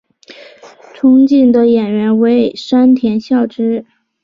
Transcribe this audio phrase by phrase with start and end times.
[0.95, 3.85] 憧憬的演员为山田孝之。